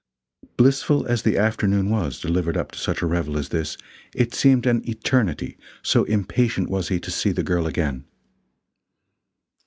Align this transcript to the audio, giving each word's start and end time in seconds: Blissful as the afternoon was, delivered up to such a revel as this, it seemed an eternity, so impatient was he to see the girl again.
Blissful 0.57 1.05
as 1.05 1.21
the 1.21 1.37
afternoon 1.37 1.91
was, 1.91 2.19
delivered 2.19 2.57
up 2.57 2.71
to 2.71 2.79
such 2.79 3.03
a 3.03 3.05
revel 3.05 3.37
as 3.37 3.49
this, 3.49 3.77
it 4.15 4.33
seemed 4.33 4.65
an 4.65 4.81
eternity, 4.89 5.59
so 5.83 6.05
impatient 6.05 6.71
was 6.71 6.87
he 6.87 6.99
to 6.99 7.11
see 7.11 7.31
the 7.31 7.43
girl 7.43 7.67
again. 7.67 8.05